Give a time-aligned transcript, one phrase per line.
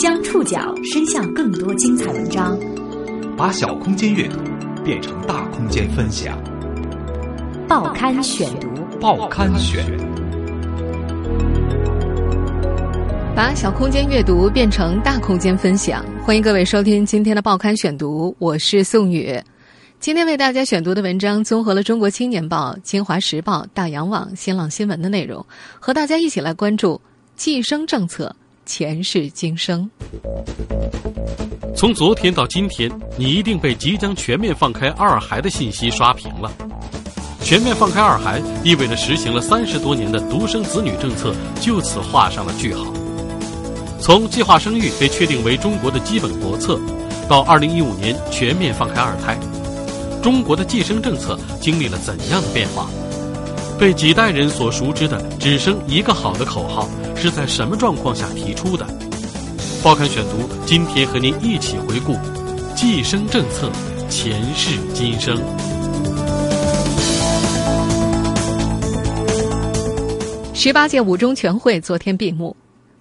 [0.00, 2.58] 将触角伸向更多精彩文章，
[3.36, 4.38] 把小空间阅读
[4.82, 6.42] 变成大空间分享。
[7.68, 8.66] 报刊选读，
[8.98, 9.84] 报刊选，
[13.36, 16.02] 把小空间阅读变成大空间分享。
[16.24, 19.38] 欢迎各位收听今天的报刊选读，我是宋宇。
[19.98, 25.44] 今天为大家选读的文章综合了《中国青年报》《京华时报》《大洋网》《新浪新闻》的内容，
[25.78, 26.98] 和大家一起来关注
[27.36, 28.34] 计生政策。
[28.70, 29.90] 前世今生。
[31.74, 36.48] 从昨天到今天，你一定被即将全面放开二孩的信息刷屏了。
[37.42, 42.84] 全面放开二孩，意味着实行了三十多年的独生子女政策就此画上了句号。
[44.00, 46.78] 从计划生育被确定为中国的基本国策，
[47.28, 49.36] 到二零一五年全面放开二胎，
[50.22, 52.88] 中国的计生政策经历了怎样的变化？
[53.80, 56.88] 被几代人所熟知的“只生一个好”的口号
[57.20, 58.86] 是在什么状况下提出的？
[59.84, 62.16] 报刊选读今天和您一起回顾
[62.74, 63.70] 计生政策
[64.08, 65.36] 前世今生。
[70.54, 72.56] 十八届五中全会昨天闭幕，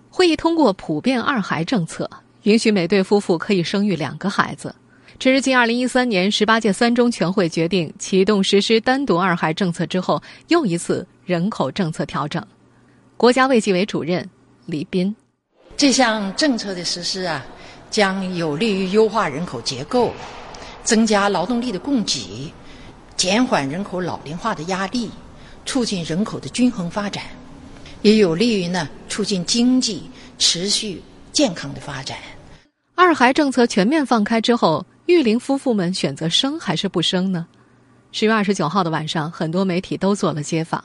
[0.09, 2.09] 会议通过普遍二孩政策，
[2.43, 4.75] 允许每对夫妇可以生育两个孩子。
[5.17, 12.45] 这是继二零一三年十八届三中全会决定启动实施单独二孩政策之后，又一次人口政策调整。
[13.19, 14.25] 国家卫计委主任
[14.65, 15.13] 李斌，
[15.75, 17.45] 这项政策的实施啊，
[17.91, 20.13] 将有利于优化人口结构，
[20.85, 22.49] 增加劳动力的供给，
[23.17, 25.11] 减缓人口老龄化的压力，
[25.65, 27.25] 促进人口的均衡发展，
[28.03, 31.03] 也有利于呢促进经济持续
[31.33, 32.17] 健康的发展。
[32.95, 34.85] 二孩政策全面放开之后。
[35.07, 37.47] 育龄夫妇们选择生还是不生呢？
[38.11, 40.81] 十月二十九号的晚上，很多媒体都做了揭发。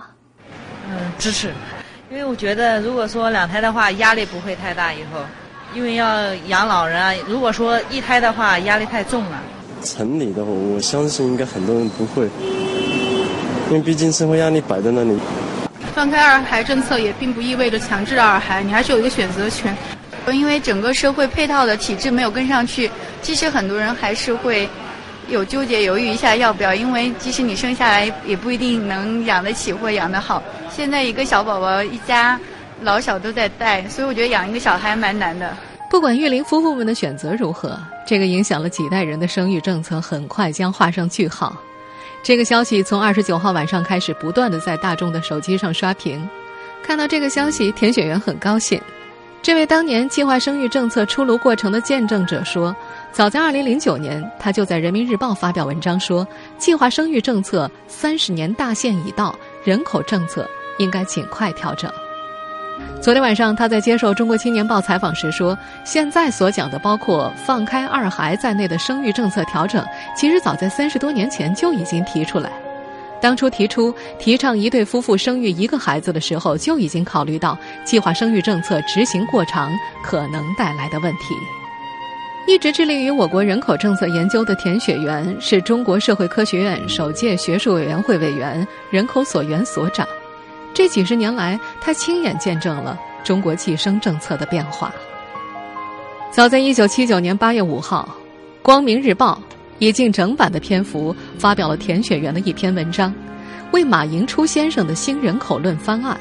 [0.89, 1.53] 嗯，支持，
[2.15, 4.95] 因为我觉得如果说两胎的话，压力不会太大。
[4.95, 5.19] 以后，
[5.75, 9.43] 因为要养老人啊，如果说一胎的话，压力太重了。
[9.83, 12.29] 城里的话，我相信应该很多人不会，
[13.69, 15.19] 因为毕竟生活压力摆在那里。
[15.93, 19.77] 放开二孩政策也并不意味着强制二孩，你还是有一个选择权。
[20.33, 22.89] 因为整个社会配套的体制没有跟上去，
[23.23, 24.69] 其实很多人还是会
[25.29, 26.75] 有纠结、犹豫一下要不要。
[26.75, 30.43] 因为即使你生下来，也不一定能养得起或养得好。
[30.71, 32.39] 现在一个小宝宝，一家
[32.81, 35.57] 老小都在带，所以我觉得养一个小孩蛮难的。
[35.91, 41.57] 不管育龄夫妇们的选择如何，这个影响了几代人的生育政策很快将画上句号。
[42.23, 46.27] 这个消息从二十九号晚上开始，不断的在大众的手机上刷屏。
[46.83, 48.81] 看到这个消息，田雪媛很高兴。
[49.45, 52.75] 这位当年计划生育政策出炉过程的见证者说
[53.13, 61.93] ：“早在2009年，他就在《人民日报》发表文章说，计划生育政策三十年大限已到，人口政策应该尽快调整。”
[63.03, 69.85] 昨天晚上，他在接受《中国青年报》采访时说：“现在所讲的包括放开二孩在内的生育政策调整，
[70.17, 72.51] 其实早在三十多年前就已经提出来。”
[73.25, 79.73] 当初提出提倡一对夫妇生育一个孩子的时候，就已经考虑到计划生育政策执行过长
[80.05, 81.35] 可能带来的问题。
[82.47, 90.07] 一直致力于我国人口政策研究的田雪媛，是中国社会科学院首届学术委员会委员、人口所原所长。
[90.75, 94.93] 这几十年来，他亲眼见证了中国计生政策的变化。
[96.31, 98.07] 早在一九七九年八月五号，
[98.63, 99.41] 《光明日报》。
[99.79, 103.13] 以近整版的篇幅发表了田雪原的一篇文章，
[103.73, 106.19] 为马寅初先生的新人口论翻案。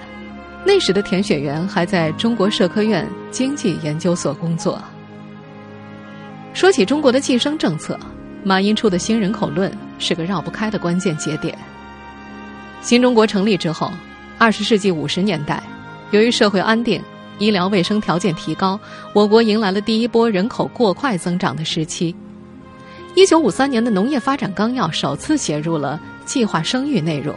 [0.66, 4.82] 那时的田雪原还在中国社科院经济研究所工作。
[6.54, 8.00] 说起中国的计生政策，
[8.44, 11.58] 马寅初的新人口论是个绕不开的关键节点。
[12.82, 13.92] 新中国成立之后，
[14.38, 15.62] 二十世纪五十年代，
[16.12, 17.02] 由于社会安定、
[17.40, 18.80] 医疗卫生条件提高，
[19.14, 22.16] 我国迎来了第一波人口过快增长的时期。
[23.16, 27.36] 一九五三年的农业发展纲要首次写入了计划生育内容，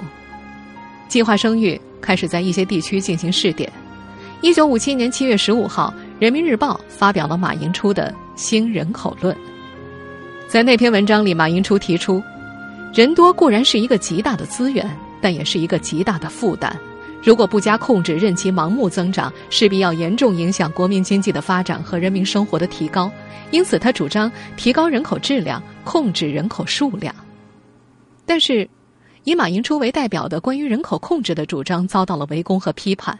[1.06, 3.70] 计划生育开始在一些地区进行试点。
[4.40, 9.36] 一九五七年七月十五号，《人民日报》发表了马寅初的新人口论。
[10.48, 12.22] 在那篇文章里，马寅初提出，
[12.94, 14.88] 人多固然是一个极大的资源，
[15.20, 16.74] 但也是一个极大的负担。
[17.26, 23.10] 如果不加控制，任其盲目增长，势必要严重影响国民经济的发展和人民生活的提高。
[23.50, 27.12] 因此，他主张提高人口质量，控制人口数量。
[28.24, 28.68] 但是，
[29.24, 33.18] 以马寅初为代表的关于人口控制的主张遭到了围攻和批判。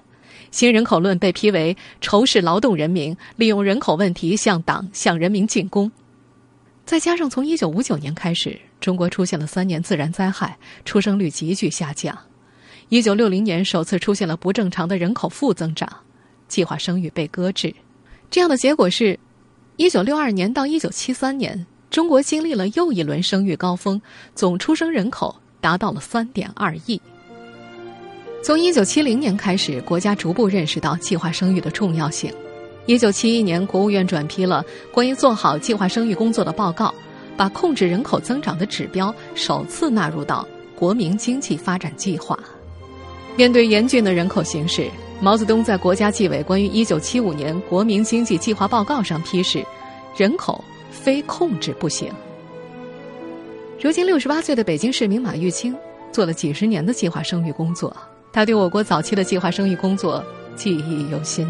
[0.53, 5.91] 新人口论被批为仇视劳动人民，利用人口问题向党向人民进攻。
[6.85, 12.17] 再加上从一九五九年开始，中国出现了三年自然灾害，出生率急剧下降。
[12.89, 15.89] 一九六零年首次出现了不正常的人口负增长，
[16.49, 17.75] 计划生育被搁置。
[18.31, 19.19] 这样的结果是。
[19.79, 24.01] 一九六二年到一九七三年，中国经历了又一轮生育高峰，
[24.35, 26.99] 总出生人口达到了三点二亿。
[28.43, 32.33] 从一九七零年开始，国家逐步认识到计划生育的重要性。
[32.87, 36.95] 一九七一年，国务院转批了关于做好计划生育工作的报告，
[37.37, 42.39] 把控制人口增长的指标首次纳入到国民经济发展计划。
[43.37, 44.89] 面对严峻的人口形势，
[45.21, 49.63] 毛泽东在国家纪委关于一九七五年国民经济计划报告上批示：
[50.17, 52.11] 人口非控制不行。
[53.79, 55.77] 如今六十八岁的北京市民马玉清
[56.11, 57.95] 做了几十年的计划生育工作，
[58.33, 60.25] 他对我国早期的计划生育工作
[60.55, 61.47] 记忆犹新。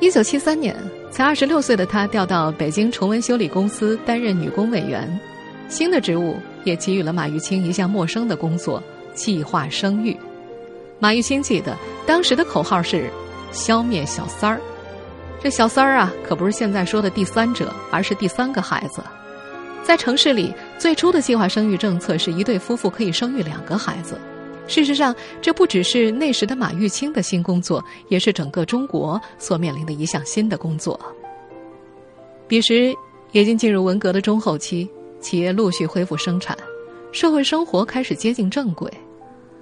[0.00, 0.76] 一九七三年，
[1.12, 5.08] 才二十六岁的他调到北京崇文修理公司担任女工委员，
[5.68, 6.34] 新的职务
[6.64, 8.82] 也给予了马玉清一项陌生的工作——
[9.14, 10.16] 计划生育。
[10.98, 11.76] 马玉清记得
[12.06, 13.10] 当时的口号是
[13.50, 14.60] “消灭小三儿”，
[15.42, 19.02] 这小三儿啊，可不是现在说的第三者，而是第三个孩子。
[19.82, 24.16] 在城市里，最初的计划生育政策是一对夫妇可以生育两个孩子。
[24.68, 30.98] 事实上，这不只是那时的马玉清的新工作，也是整个中国所面临的一项新的工作。
[32.46, 32.94] 彼时
[33.32, 34.88] 已经进入文革的中后期，
[35.20, 36.56] 企业陆续恢复生产，
[37.12, 38.90] 社会生活开始接近正轨。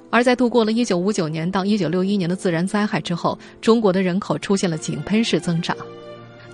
[0.08, 5.76] 而在度过了1959年到1961年的自然灾害之后，中国的人口出现了井喷式增长。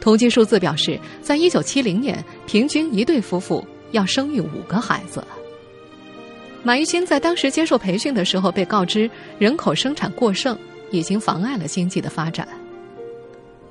[0.01, 5.25] 统计数字表示，在1970年，平均一对夫妇要生育五个孩子。
[6.63, 9.09] 马玉清在当时接受培训的时候被告知，
[9.39, 10.59] 人口生产过剩
[10.91, 12.47] 已经妨碍了经济的发展。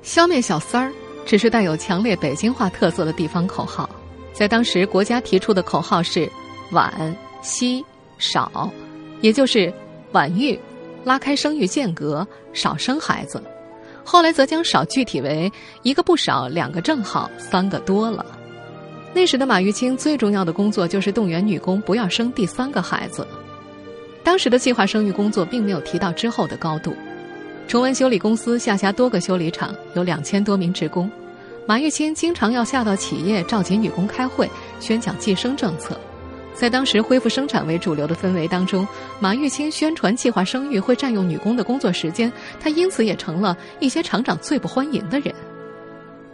[0.01, 0.91] 消灭小三儿
[1.25, 3.89] 只是带有强烈北京话特色的地方口号，
[4.33, 6.29] 在当时国家提出的口号是
[6.71, 7.83] “晚、稀、
[8.17, 8.71] 少”，
[9.21, 9.73] 也就是
[10.11, 10.59] 晚育、
[11.03, 13.41] 拉开生育间隔、少生孩子。
[14.03, 15.51] 后来则将“少”具体为
[15.81, 18.25] 一个不少、两个正好、三个多了。
[19.13, 23.25] 那时的马玉清最重要的工作就是动员女工不要生第三个孩子。
[24.23, 26.93] 当时的计划生育工作并没有提到之后的高度。
[27.67, 31.09] 崇文修理公司下辖多个修理厂，有两千多名职工。
[31.65, 34.47] 马玉清经常要下到企业召集女工开会，
[34.79, 35.99] 宣讲计生政策。
[36.55, 38.87] 在当时恢复生产为主流的氛围当中，
[39.19, 45.35] 马玉清宣传计划生育会占用女工的工作时间，他因此也成了一些厂长最不欢迎的人。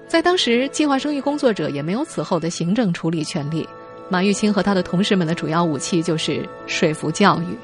[0.08, 3.68] 在当时，计划生育工作者也没有此后的行政处理权利。
[4.10, 7.58] 马玉清和他的同事们的主要武器就是说服教育。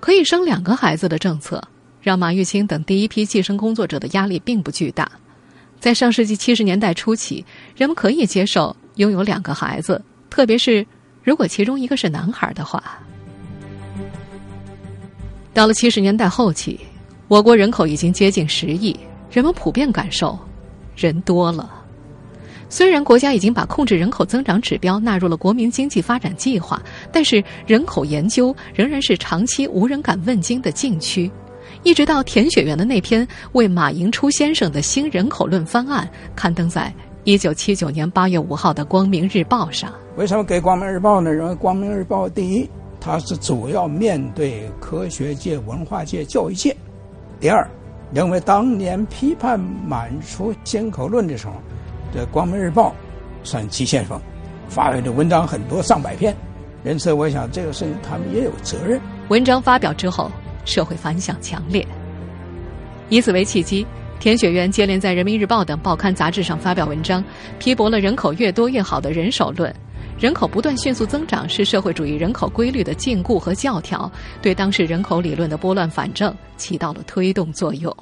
[0.00, 1.62] 可以生两个孩子的政策，
[2.00, 5.10] 让马玉清等第一批计生工作者的压力并不巨大。
[5.78, 7.44] 在上世纪七十年代初期，
[7.76, 10.02] 人们可以接受拥有两个孩子，
[10.36, 10.86] 特别是
[11.24, 13.00] 如果其中一个是男孩的话。
[15.54, 16.78] 到了七十年代后期，
[17.26, 18.94] 我国人口已经接近十亿。
[19.30, 20.38] 人们普遍感受，
[20.94, 21.82] 人多了。
[22.68, 31.30] 虽然国家已经把控制人口增长指标纳入了国民经济发展计划，但是人口研究仍然是长期无人敢问津的禁区。
[31.82, 36.92] 一直到田雪原的那篇为马寅初先生的新人口论方案刊登在
[37.26, 39.92] 一九七九年八月五号的《光明日报》上。
[40.14, 41.32] 为什么给《光明日报》呢？
[41.32, 42.70] 因为《光明日报》第一，
[43.00, 46.72] 它是主要面对科学界、文化界、教育界；
[47.40, 47.68] 第二。
[48.12, 51.54] 认为当年批判满出先口论的时候，
[52.14, 52.90] 这《光明日报》
[53.42, 54.20] 算急先锋，
[54.68, 56.32] 发表的文章很多上百篇，
[56.84, 59.00] 因此我想这个事情他们也有责任。
[59.30, 60.30] 文章发表之后，
[60.64, 61.84] 社会反响强烈，
[63.08, 63.84] 以此为契机，
[64.18, 67.22] 田雪原接连在《人民日报》等报刊杂志上发表文章，
[67.58, 69.72] 批驳了人口越多越好的人手论。
[70.18, 77.94] 人口不断迅速增长是社会主义人口规律的禁锢和教条，对当时人口理论的拨乱反正起到了推动作用。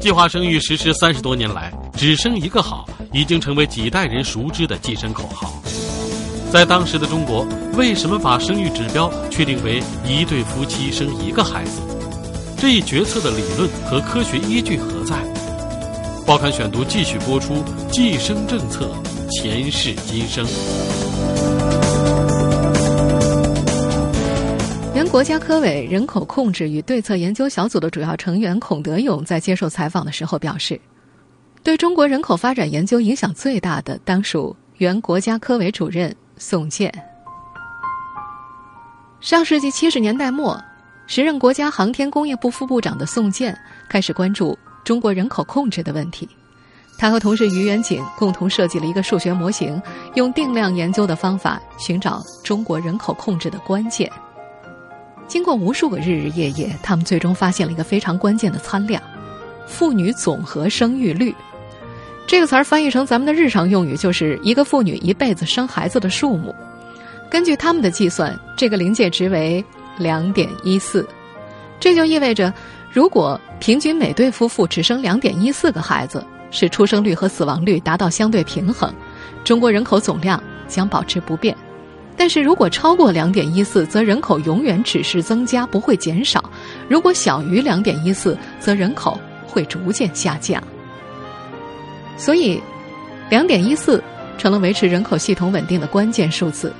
[0.00, 5.62] 计划生育实施三十多年来，只生一个好已经成为几代人熟知的计生口号。
[6.50, 11.80] 在当时的中国，为什么把生育指标确定为一对夫妻生一个孩子？
[12.62, 15.16] 这一决策的理论和科学依据何在？
[16.24, 17.56] 报刊选读继续播出：
[17.90, 18.88] 计生政策。
[19.32, 20.46] 前世今生。
[24.94, 30.80] 原国家科委人口控制与对策研究小组的主要成员孔德勇在接受采访的时候表示，
[31.64, 36.94] 对中国人口发展研究影响最大的，当属原国家科委主任宋健。
[39.20, 40.56] 上世纪七十年代末，
[41.06, 43.56] 时任国家航天工业部副部长的宋健
[43.88, 46.28] 开始关注中国人口控制的问题。
[46.98, 49.80] 他和同事于元景共同设计了一个数学模型，
[50.14, 54.10] 用定量研究的方法寻找中国人口控制的关键。
[55.26, 59.02] 经过无数个日日夜夜，他们最终发现了一个非常关键的参量：
[59.66, 61.34] 妇女总和生育率。
[62.26, 66.54] 这个词儿翻译成咱们的日常用语，就是一个妇女一辈子生孩子的数目。
[67.30, 69.64] 根据他们的计算，这个临界值为
[69.98, 71.06] 两点一四，
[71.78, 72.52] 这就意味着，
[72.90, 78.92] 如果平均每对夫妇只生两点一四个孩子，使出生率和死亡率达到相对平衡，
[79.44, 81.56] 中国人口总量将保持不变。
[82.16, 86.40] 但是如果超过两点一四，则人口永远只是增加，不会减少；
[86.88, 90.62] 如果小于两点一四，则人口会逐渐下降。
[92.18, 92.62] 所以，
[93.30, 94.02] 两点一四
[94.36, 96.70] 成了维持人口系统稳定的关键数字。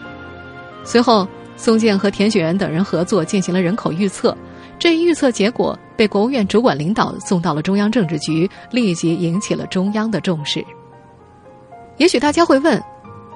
[0.84, 1.26] 随后，
[1.62, 4.36] 宋健和田雪原等人合作进行了人口预测，
[4.80, 10.64] 这一预测结果被国务院主管领导送到了中央政治局，立即引起了中央的重视。
[11.98, 12.82] 也许大家会问。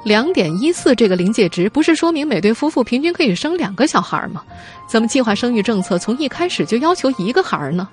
[0.04, 4.45] 两点一四这个临界值，不是说明每对夫妇平均可以生两个小孩吗？
[4.88, 7.88] 怎么计划生育政策从一开始就要求一个孩儿呢？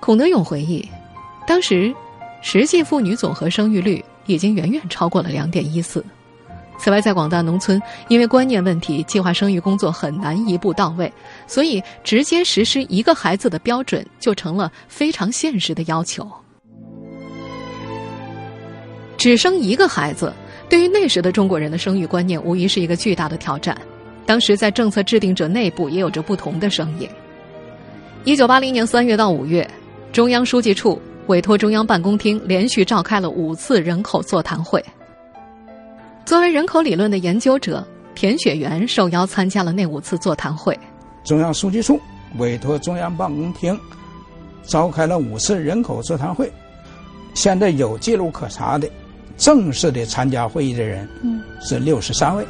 [0.00, 0.88] 孔德勇回忆，
[1.46, 1.94] 当时
[2.42, 6.04] 实际妇女总和生育率已经远远超过了两点一四。
[6.80, 11.12] 此外，在广大农村，因为观念问题，计划生育工作很难一步到位，
[11.46, 16.26] 所以直接实施一个孩子的标准就成了非常现实的要求。
[19.18, 20.32] 只生一个孩子。
[20.70, 23.76] 对于那时的中国人的生育观念，无疑是一个巨大的挑战。
[24.24, 27.08] 当时在政策制定者内部也有着不同的声音。
[28.22, 29.68] 一九八零年三月到五月，
[30.12, 34.80] 中央书记处委托中央办公厅连续召开了五次人口座谈会。
[36.24, 37.84] 作为人口理论的研究者，
[38.14, 40.78] 田雪原受邀参加了那五次座谈会。
[41.24, 42.00] 中央书记处
[42.38, 43.78] 委托中央办公厅
[44.62, 46.50] 召开了五次人口座谈会，
[47.34, 48.88] 现在有记录可查的。
[49.36, 52.46] 正式的参加会议的人，嗯，是六十三位。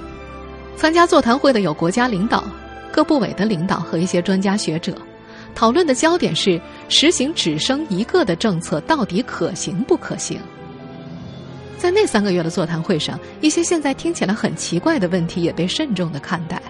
[0.77, 2.43] 参加座谈会的有国家领导、
[2.91, 4.93] 各部委的领导和一些专家学者。
[5.55, 10.41] 讨论的焦点是实行只生一个的政策到底可行不可行。
[11.81, 16.61] 在那三个月的座谈会上，一些现在听起来很奇怪的问题也被慎重的看待。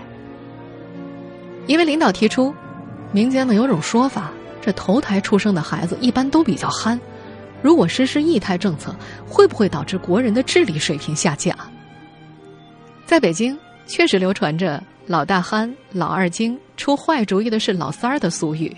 [1.67, 2.55] 一位领导提出，
[3.11, 4.31] 民间呢有种说法，
[4.63, 6.99] 这头胎出生的孩子一般都比较憨。
[7.61, 8.95] 如果实施一胎政策，
[9.27, 11.59] 会不会导致国人的智力水平下降？
[13.05, 18.73] 在北京，确实流传着“老大憨，老二精，出坏主意的是老三儿”的俗语。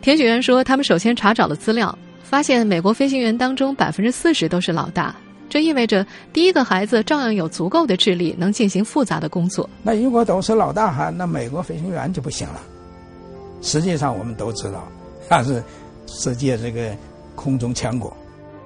[0.00, 1.96] 田雪原说，他们首先查找了资料，
[2.28, 5.14] 发现美国飞行员当中百分之四十都是老大，
[5.48, 9.68] 这意味着第一个孩子照样有足够的智力能进行复杂的工作。
[9.82, 12.60] 那如果都是老大憨，那美国飞行员就不行了。
[13.62, 14.86] 实际上，我们都知道，
[15.28, 15.62] 他是
[16.06, 16.94] 世界这个。
[17.38, 18.12] 空中强国，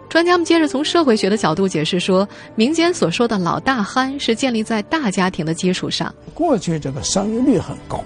[0.09, 6.11] 专家们接着从社会学的角度解释说，民间所说的老大憨是建立在大家庭的基础上。
[6.33, 8.02] 过去这个生育率很高，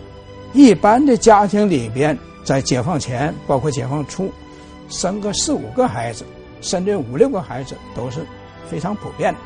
[0.55, 4.29] 一般的家庭里边，在解放前，包括解放初，
[4.88, 6.25] 生个四五个孩子，
[6.61, 8.21] 甚至五六个孩子都是
[8.69, 9.38] 非常普遍的。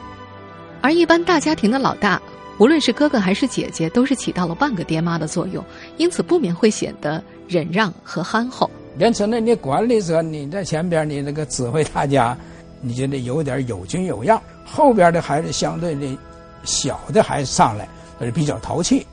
[0.80, 2.20] 而一般大家庭的老大，
[2.58, 5.64] 无论是哥哥还是姐姐，都是起到了半个爹妈的作用，
[5.96, 8.70] 因此不免会显得忍让和憨厚。
[8.96, 12.36] 连成了你管理者，你在前边，你那个指挥大家，
[12.80, 14.40] 你就得有点有军有样。
[14.64, 16.18] 后边的孩子相对的
[16.64, 19.06] 小的孩子上来，他是比较淘气。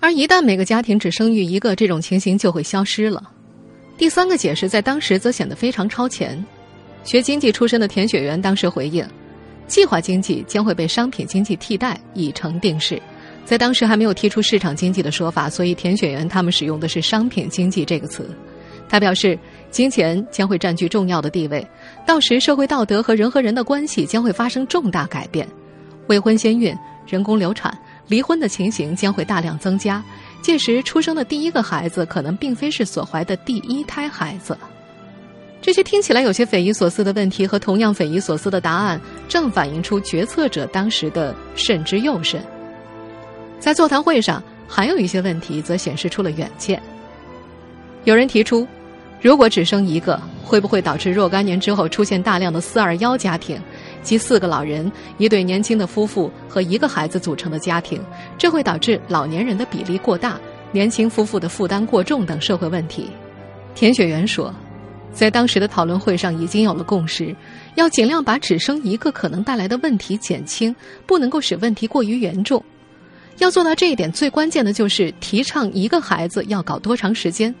[0.00, 3.30] 而一旦每个家庭只生育一个，这种情形就会消失了。
[3.98, 6.42] 第三个解释在当时则显得非常超前。
[7.02, 9.04] 学经济出身的田雪原当时回应：
[9.66, 13.02] 计划经济将会被商品经济替代，已成定势。
[13.44, 18.30] 在当时还没有提出市场经济的说法，所以田雪原他们使用的是商品经济这个词。
[18.88, 19.36] 他表示，
[19.70, 21.66] 金钱将会占据重要的地位，
[22.06, 25.46] 到时社会道德和人和人的关系将会发生重大改变，
[26.06, 26.72] 未婚先孕、
[27.04, 27.76] 人工流产、
[28.06, 30.02] 离婚的情形将会大量增加。
[30.42, 34.56] 届时出生的第一个孩子可能并非是所怀的第一胎孩子。
[35.60, 42.42] 这些听起来有些匪夷所思的问题和同样匪夷所思的答案，正反映出决策者当时的慎之又慎。
[43.58, 46.80] 在座谈会上，还有一些问题则显示出了远见。
[48.04, 48.66] 有人提出。
[49.20, 53.60] 如果只生一个，会不会导致若干年之后出现大量的“四二幺”家庭，
[54.08, 58.00] 及四个老人、一对年轻的夫妇和一个孩子组成的家庭？
[58.38, 60.40] 这会导致老年人的比例过大，
[60.72, 63.10] 年轻夫妇的负担过重等社会问题。
[63.74, 64.50] 田雪原说，
[65.12, 67.36] 在当时的讨论会上已经有了共识，
[67.74, 70.74] 要尽量把只生一个可能带来的问题减轻，
[71.04, 72.64] 不能够使问题过于严重。
[73.36, 77.54] 要做到这一点，最关键的就是提倡一个孩子要搞多长时间。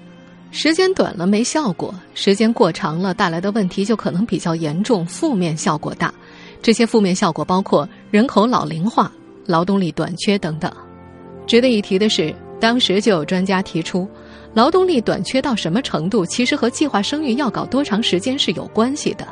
[0.50, 6.12] 时间短了没效果，时间过长了带来的问题就可能比较严重，负面效果大。
[6.60, 9.12] 这些负面效果包括人口老龄化、
[9.46, 10.70] 劳动力短缺等等。
[11.46, 14.06] 值得一提的是，当时就有专家提出，
[14.52, 19.26] 劳动力短缺到什么程度，其实和计划生育要搞多长时间是有关系的。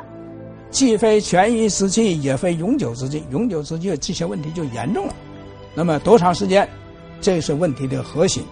[0.69, 3.23] 既非权宜之计，也非永久之计。
[3.29, 5.13] 永久之计，这些问题就严重了。
[5.73, 6.67] 那么多长时间，
[7.21, 8.43] 这是问题的核心。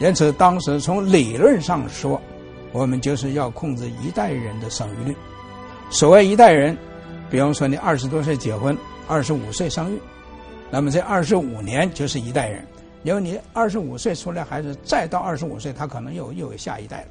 [0.00, 2.20] 因此，当时从理论上说，
[2.72, 5.16] 我们就是要控制一代人的生育率。
[5.90, 6.76] 所谓一代人，
[7.30, 10.00] 比方说你二十多岁结婚，二十五岁生育，
[10.70, 12.64] 那么这二十五年就是一代人。
[13.04, 17.06] 因为你二十五岁出来孩子，再到二十五岁，他可能又又有下一代了。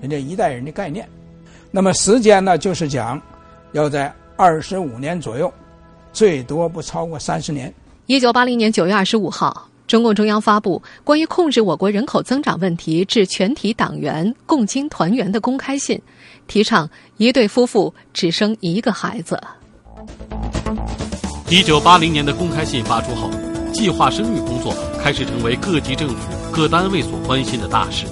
[0.00, 1.06] 人家一代人的概念。
[1.70, 3.20] 那么时间呢，就是讲。
[3.72, 5.50] 要在二十五年左右，
[6.12, 7.72] 最多不超过三十年。
[8.04, 16.00] 一九八零年九月二十五号，中共中央发布关于控制我国人口增长问题致全体党员共青团员的公开信，
[16.46, 19.38] 提倡一对夫妇只生一个孩子。
[21.50, 23.28] 一九八零年的公开信发出后，
[23.74, 26.16] 计划生育工作开始成为各级政府
[26.50, 28.06] 各单位所关心的大事。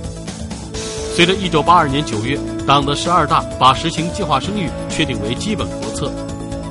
[1.15, 6.13] 随着一九八二年九月，党的十二大把实行计划生育确定为基本国策，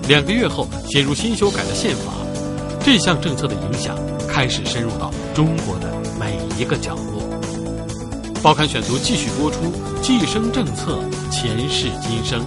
[0.08, 2.14] 两个月后写入新修改的宪法，
[2.80, 3.98] 这项政策的影响
[4.32, 7.22] 开始深入到中国的每一个角落。
[8.42, 9.60] 报刊选读继续播出：
[10.02, 10.98] 计生政策
[11.30, 12.46] 前世今生。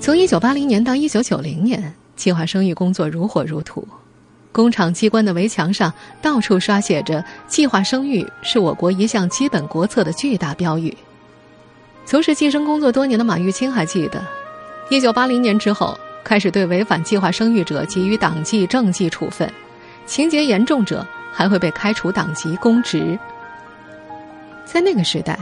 [0.00, 3.86] 从一九八零年到一九九零年，计划生育工作如火如荼。
[4.50, 10.94] 工厂机关的围墙上到处刷写着“计划生育是我国一项基本国策”的巨大标语。
[12.04, 14.22] 从事计生工作多年的马玉清还记得，
[14.90, 19.50] 一九八零年之后开始对违反计划生育者给予党纪政纪处分，
[20.06, 23.18] 情节严重者还会被开除党籍公职。
[24.64, 25.38] 在那个时代，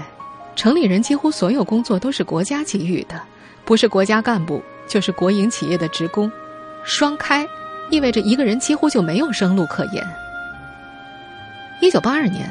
[0.55, 3.21] 城里人几乎所有工作都是国家给予的，
[3.65, 6.31] 不是国家干部就是国营企业的职工，
[6.85, 7.47] 双开。
[7.91, 10.07] 意味着一个人几乎就没有生路可言。
[11.81, 12.49] 一九八二年，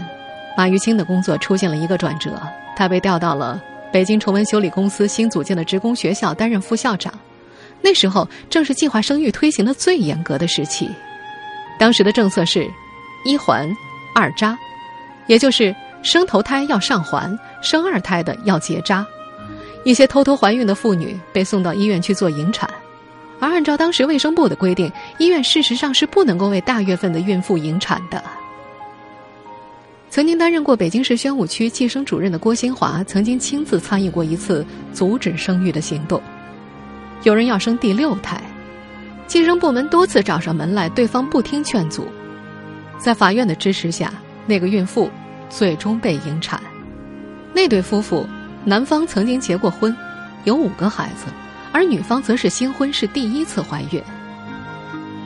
[0.58, 2.38] 马玉清的工作出现了一个转折，
[2.76, 7.14] 他被调到了北京崇文修理公司新组建的职工学校担任副校长。
[7.82, 10.90] 那时候正是计划生育推行的最严格的时期，
[11.80, 12.70] 当时的政策是
[13.26, 13.70] 一环
[14.14, 14.58] 二扎，
[15.28, 15.74] 也就是
[16.04, 19.06] 生头胎要上环，生二胎的要结扎。
[19.86, 22.70] 一些偷偷怀孕的妇女被送到医院去做引产。
[23.40, 28.22] 而按照当时卫生部的规定，医院事实上是不能够为大月份的孕妇引产的。
[30.10, 36.22] 曾经担任过北京市宣武区计生主任的郭新华，曾经亲自参与过一次阻止生育的行动。
[37.24, 38.42] 有人要生第六胎，
[39.28, 42.08] 计生部门多次找上门来，对方不听劝阻。
[42.98, 44.12] 在法院的支持下，
[44.48, 45.12] 那个孕妇
[45.48, 46.60] 最终被引产。
[47.54, 48.26] 那对夫妇，
[48.66, 49.96] 男方曾经结过婚，
[50.44, 51.26] 有五个孩子。
[51.72, 54.02] 而女方则是新婚，是第一次怀孕。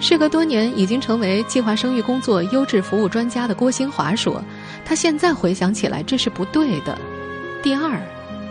[0.04, 4.44] 事隔多年，已经成为计划生育工作优质服务专家的郭新华说
[4.84, 6.98] ：“他现在回想起来，这是不对的。
[7.63, 7.98] 第二，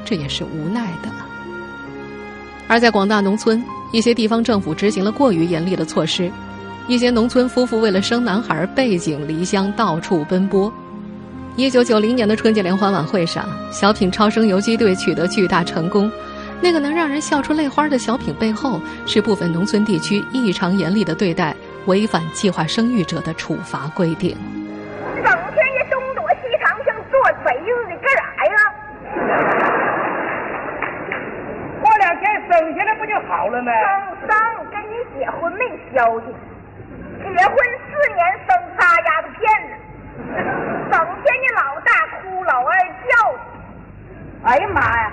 [0.02, 1.10] 这也是无奈的。”
[2.68, 3.62] 而在广大农村，
[3.92, 6.32] 一些地方政府执行了过于严厉的措施，
[6.88, 10.72] 一些农村夫妇为了生男孩，背井离乡，到处奔波。
[11.56, 16.10] 一九九零年的春节联欢晚会上，小品超生游击队取得巨大成功。
[16.62, 21.52] 那个能让人笑出泪花的小品背后，是部分农村地区异常严厉的对待
[21.86, 24.36] 违反计划生育者的处罚规定。
[25.16, 28.54] 整天也东躲西藏，像做贼似的，干啥呀？
[31.82, 33.72] 过两天生下来不就好了吗？
[33.72, 34.30] 生生，
[34.70, 36.26] 跟你结婚没消息，
[37.18, 37.56] 结婚
[37.90, 39.74] 四年生仨丫头片子，
[40.92, 40.94] 整
[41.24, 41.90] 天你老大
[42.22, 42.72] 哭老二
[43.10, 43.10] 叫，
[44.44, 45.10] 哎呀妈呀！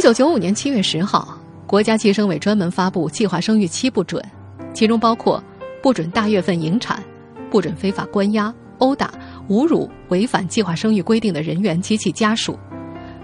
[0.00, 4.24] 一九九五年七月十号，国家计生委专门发布计划生育七不准，
[4.72, 5.44] 其中包括
[5.82, 7.04] 不准大月份引产，
[7.50, 9.12] 不准非法关押、殴打、
[9.50, 12.58] 侮辱违反计划生育规定的人员及其家属，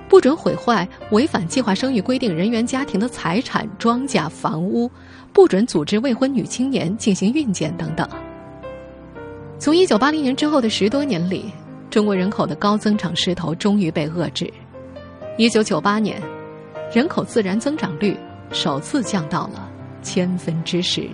[0.06, 4.90] 不准毁坏违反计划生育规定人员家庭的财产、庄稼、房屋，
[5.32, 8.06] 不准组织未婚女青年进行孕检等等。
[9.58, 11.50] 从一九八零年之后的十多年里，
[11.88, 14.52] 中国人口的高增长势头终于被遏制。
[15.38, 16.20] 一九九八年。
[16.92, 18.16] 人口自然增长率
[18.53, 19.68] 首次降到了
[20.03, 21.09] 千分之十。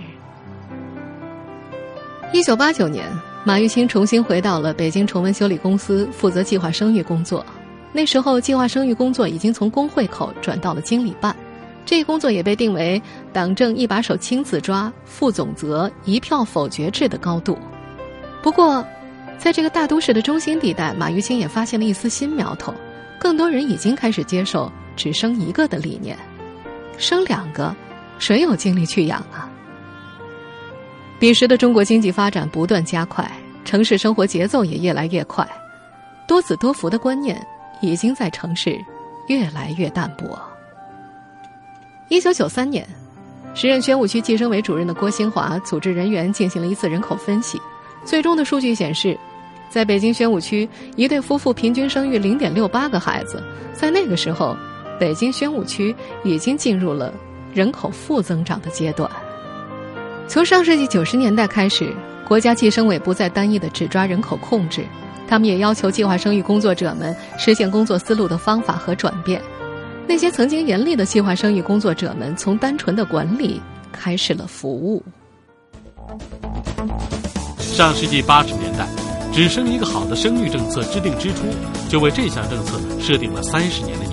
[2.33, 3.07] 一九八九年，
[3.45, 7.45] 马玉清重新回到了北京崇文修理公司，负责计划生育工作。
[7.93, 11.35] 那时候，计划生育工作已经从工会口转到了经理办，
[11.85, 13.01] 这一工作也被定为
[13.33, 17.59] 党政一把手亲自抓、副总责一票否决制的高度。
[18.43, 18.83] 不过，
[19.37, 22.73] 在这个大都市的中心地带，马玉清也发现了一丝新苗头，
[23.19, 24.71] 更多人已经开始接受。
[25.03, 26.17] 只生一个的理念，
[26.97, 27.75] 生两个，
[28.21, 29.51] 谁有精力去养啊？
[31.19, 33.29] 彼时的中国经济发展不断加快，
[33.65, 35.45] 城市生活节奏也越来越快，
[36.29, 37.45] 多子多福的观念
[37.81, 38.79] 已经在城市
[39.27, 40.41] 越来越淡薄。
[42.09, 42.87] 一九九三年，
[43.55, 47.61] 时任宣武区计生委主任的郭新华组织人员进行了一次人口分析，
[48.05, 49.19] 最终的数据显示，
[49.69, 54.57] 在北京宣武区，一对夫妇平均生育零点六八个孩子，在那个时候。
[54.99, 57.13] 北京宣武区已经进入了
[57.53, 59.11] 人口负增长的阶段。
[60.29, 61.93] 从上世纪九十年代开始，
[62.27, 64.85] 国家计生委不再单一的只抓人口控制，
[65.29, 69.43] 他们也要求计划生育工作者们实现工作思路的方法和转变。
[70.07, 75.03] 那些曾经严厉的计划生育工作者们，从单纯的管理开始了服务。
[77.59, 78.87] 上世纪八十年代，
[79.33, 81.47] 只生一个好的生育政策制定之初，
[81.89, 84.12] 就为这项政策设定了三十年的。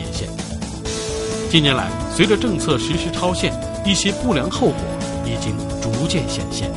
[1.49, 3.51] 近年来，随着政策实施超限，
[3.83, 4.75] 一些不良后果
[5.25, 6.71] 已经逐渐显现，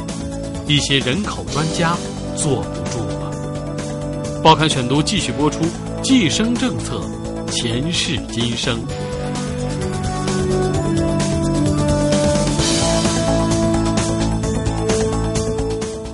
[0.66, 1.94] 一些人口专家
[2.34, 4.40] 坐不住了。
[4.42, 5.60] 报刊选读继续播出：
[6.02, 7.02] 计生政策
[7.48, 8.80] 前世今生。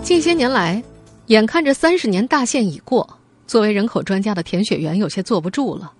[0.02, 0.82] 近些年来，
[1.28, 3.08] 眼看着三十年大限已过，
[3.46, 5.92] 作为人口专家的田雪原有些坐不住了。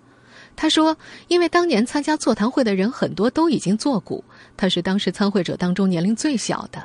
[0.60, 4.24] 他说：“因为当年参加座谈会的人很多都已经作古，
[4.56, 6.82] 他是当时参会者当中年龄最小的。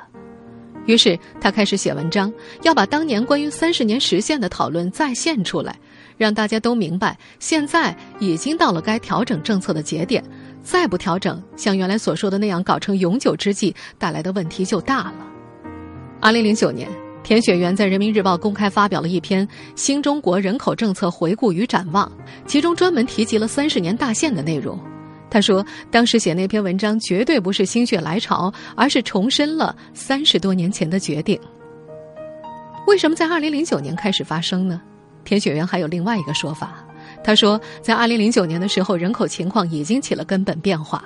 [0.85, 2.31] 于是他开始写文章，
[2.61, 5.75] 要把当年关于三十年实现的讨论再现出来，
[6.17, 10.23] 让大家都明白，现在已经到了该调整政策的节点，
[10.61, 15.15] 再不调整，像原来所说的那样搞成永久之计，带来的问题就大了。”
[16.21, 17.02] 二零零九年。
[17.23, 22.05] 田雪原在《人民日报》公开发表了一篇《新中国人口政策回顾与展望》，
[22.45, 24.77] 其中专门提及了三十年大限的内容。
[25.29, 31.39] 他说，当时写那篇文章绝对不是心血来潮，而是重申了三十多年前的决定。
[32.87, 34.81] 为什么在二零零九年开始发生呢？
[35.23, 36.85] 田雪原还有另外一个说法。
[37.23, 41.03] 他说，在二零零九年的时候，人口情况已经起了根本变化，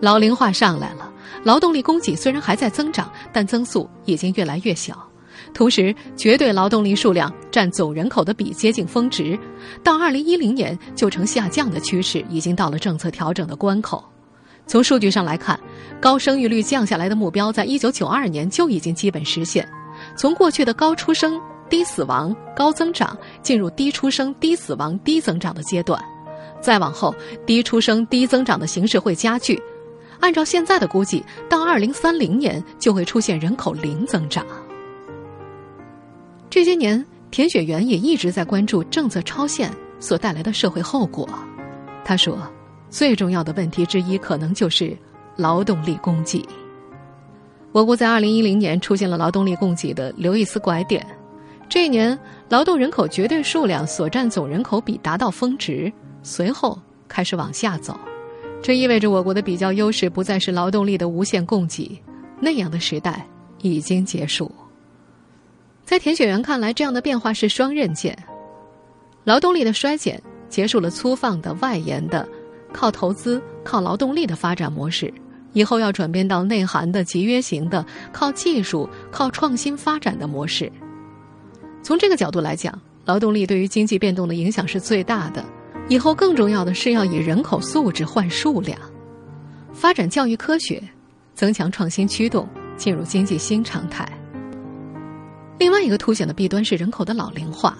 [0.00, 1.10] 老龄化上来了，
[1.44, 5.03] 劳动力供给虽然还在增长，但增速已经越来越小。
[5.52, 9.38] 同时，绝对劳动力数量占总人口的比接近峰值，
[9.82, 14.04] 到二零一零年就呈下降的趋势，已经到了政策调整的关口。
[14.66, 15.58] 从数据上来看，
[16.00, 19.68] 高生育率降下来的目标，在一九九二年就已经基本实现。
[20.16, 26.02] 从过去的高出生、低死亡、高增长，进入低出生、低死亡、低增长的阶段，
[26.60, 27.14] 再往后，
[27.46, 29.60] 低出生、低增长的形势会加剧。
[30.20, 34.46] 按照现在的估计，到二零三零年就会出现人口零增长。
[36.54, 41.28] 这些年，田雪原也一直在关注政策超限所带来的社会后果。
[42.04, 42.38] 他说，
[42.88, 44.96] 最重要的问题之一可能就是
[45.34, 46.46] 劳动力供给。
[47.72, 51.04] 我国在二零一零年出现了劳动力供给的刘易斯拐点，
[51.68, 52.16] 这一年
[52.48, 57.98] 劳动人口绝对数量所占总人口比达到峰值，随后开始往下走。
[58.62, 62.00] 这意味着我国的比较优势不再是劳动力的无限供给，
[62.38, 63.26] 那样的时代
[63.60, 64.48] 已经结束。
[65.84, 68.16] 在田雪原看来，这样的变化是双刃剑。
[69.24, 72.26] 劳动力的衰减结束了粗放的外延的、
[72.72, 75.12] 靠投资、靠劳动力的发展模式，
[75.52, 80.70] 以后要转变到内涵的、集约型的、靠技术、靠创新发展的模式。
[81.82, 85.44] 从这个角度来讲，劳动力对于经济变动的影响是最大的。
[85.88, 88.78] 以后更重要的是要以人口素质换数量，
[89.70, 90.82] 发展教育科学，
[91.34, 94.08] 增强创新驱动，进入经济新常态。
[95.58, 97.76] 另外一个凸显的弊端是人口的老龄化，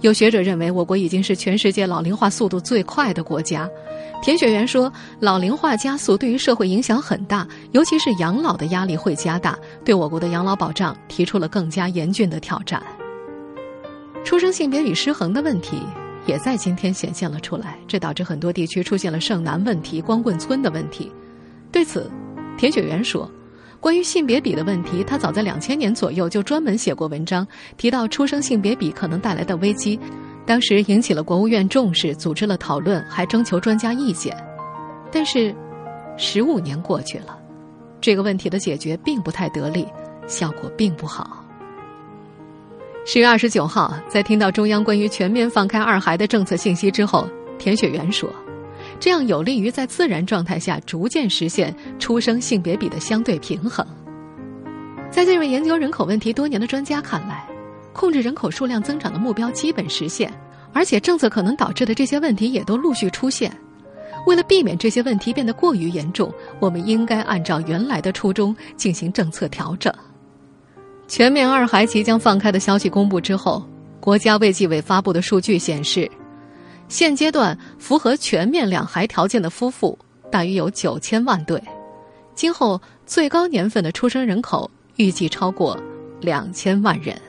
[0.00, 3.68] 有学者认为我国已经是全世界老龄化速度最快的国家。
[4.22, 12.82] 田雪原说，老龄化加速对于社会影响很大，尤其是养老的压力会加大，对我国的养老保障提出了更加严峻的挑战。
[14.24, 15.82] 出生性别比失衡的问题
[16.26, 21.12] 也在今天显现了出来，这导致很多地区出现了剩男问题、光棍村的问题。
[21.70, 22.10] 对此，
[22.56, 23.30] 田雪原说。
[23.84, 30.00] 关于性别比的问题，他早在两千年左右就专门写过文章，提到出生性别比可能带来的危机，
[30.46, 34.34] 当时引起了国务院重视，组织了讨论，还征求专家意见。
[35.12, 35.54] 但是，
[36.16, 37.38] 十五年过去了，
[38.00, 39.86] 这个问题的解决并不太得力，
[40.26, 41.44] 效果并不好。
[43.04, 48.30] 十月二十九号，在听到中央关于全面放开二孩的政策信息之后，田雪原说。
[49.04, 53.86] 这样有利于在自然状态下逐渐实现出生性别比的相对平衡。
[55.10, 57.46] 在这位研究人口问题多年的专家看来，
[57.92, 60.32] 控制人口数量增长的目标基本实现，
[60.72, 63.54] 而且政策可能导致的这些问题也都陆续出现。
[64.26, 69.92] 为了避免这些问题变得过于严重，我们应该按照原来的初衷进行政策调整。
[71.06, 73.62] 全面二孩即将放开的消息公布之后，
[74.00, 76.10] 国家卫计委发布的数据显示，
[76.94, 79.98] 现阶段符合全面两孩条件的夫妇
[80.30, 81.60] 大约有九千万对，
[82.36, 85.76] 今后最高年份的出生人口预计超过
[86.20, 87.20] 两千万人。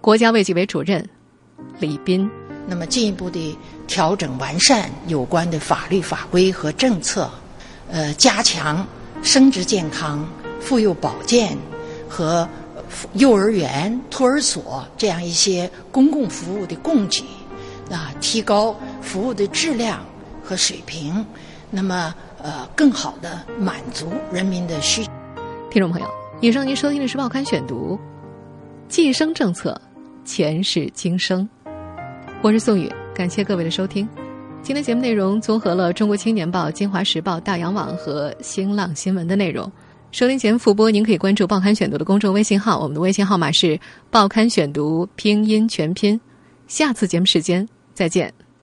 [0.00, 1.04] 国家卫计委主任
[1.80, 2.30] 李斌，
[2.64, 7.28] 那么进一步的调整完善有关的法律法规和政策，
[7.90, 8.86] 呃，加强
[9.20, 10.24] 生殖健康、
[10.60, 11.58] 妇幼保健
[12.08, 12.48] 和。
[13.14, 17.24] 幼儿园、托儿所这样一些公共服务的供给，
[17.90, 20.04] 啊，提高服务的质量
[20.42, 21.24] 和水平，
[21.70, 25.04] 那么呃，更好的满足人民的需。
[25.70, 26.06] 听众朋友，
[26.40, 27.96] 以上您收听的是《报刊选读》，
[28.88, 29.80] 计生政策
[30.24, 31.48] 前世今生，
[32.42, 34.08] 我是宋宇，感谢各位的收听。
[34.62, 39.70] 今天节目内容综合了《中国青年报》《京华时报》《大洋网》和新浪新闻的内容。
[40.10, 43.78] 收听节目复播，您可以关注《报刊选读》的公众微信号，我们的微信号码是
[44.10, 46.20] “报刊选读”拼音全拼。
[46.66, 48.45] 下次节目时间再见。